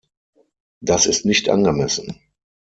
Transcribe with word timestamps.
Das 0.79 1.05
ist 1.05 1.25
nicht 1.27 1.47
angemessen! 1.49 2.19